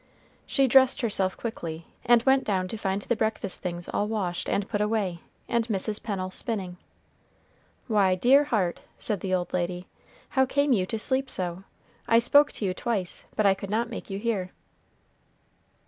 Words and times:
She 0.47 0.67
dressed 0.67 1.01
herself 1.01 1.37
quickly, 1.37 1.85
and 2.03 2.23
went 2.23 2.43
down 2.43 2.67
to 2.69 2.75
find 2.79 3.03
the 3.03 3.15
breakfast 3.15 3.61
things 3.61 3.87
all 3.87 4.07
washed 4.07 4.49
and 4.49 4.67
put 4.67 4.81
away, 4.81 5.19
and 5.47 5.67
Mrs. 5.67 6.01
Pennel 6.01 6.31
spinning. 6.31 6.77
"Why, 7.87 8.15
dear 8.15 8.45
heart," 8.45 8.81
said 8.97 9.19
the 9.19 9.35
old 9.35 9.53
lady, 9.53 9.85
"how 10.29 10.47
came 10.47 10.73
you 10.73 10.87
to 10.87 10.97
sleep 10.97 11.29
so? 11.29 11.65
I 12.07 12.17
spoke 12.17 12.51
to 12.53 12.65
you 12.65 12.73
twice, 12.73 13.25
but 13.35 13.45
I 13.45 13.53
could 13.53 13.69
not 13.69 13.91
make 13.91 14.09
you 14.09 14.17
hear." 14.17 14.49